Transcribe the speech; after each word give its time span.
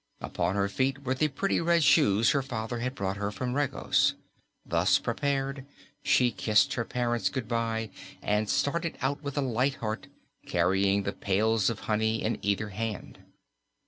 Upon 0.19 0.55
her 0.55 0.67
feet 0.67 1.03
were 1.03 1.13
the 1.13 1.27
pretty 1.27 1.61
red 1.61 1.83
shoes 1.83 2.31
her 2.31 2.41
father 2.41 2.79
had 2.79 2.95
brought 2.95 3.17
her 3.17 3.29
from 3.31 3.53
Regos. 3.53 4.15
Thus 4.65 4.97
prepared, 4.97 5.63
she 6.01 6.31
kissed 6.31 6.73
her 6.73 6.83
parents 6.83 7.29
good 7.29 7.47
bye 7.47 7.91
and 8.19 8.49
started 8.49 8.97
out 9.03 9.21
with 9.21 9.37
a 9.37 9.41
light 9.41 9.75
heart, 9.75 10.07
carrying 10.47 11.03
the 11.03 11.13
pails 11.13 11.69
of 11.69 11.81
honey 11.81 12.23
in 12.23 12.39
either 12.41 12.69
hand. 12.69 13.19